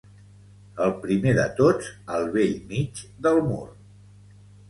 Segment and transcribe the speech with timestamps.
[0.85, 3.63] El primer de tots al bell mig del mur.